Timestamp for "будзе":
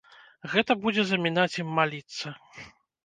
0.87-1.03